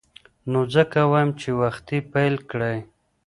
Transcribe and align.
نو 0.51 0.59
ځکه 0.73 0.99
وایم 1.11 1.29
چې 1.41 1.49
وختي 1.61 1.99
پیل 2.13 2.35
کړئ. 2.49 2.77